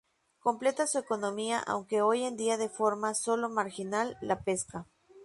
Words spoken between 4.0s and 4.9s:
la pesca.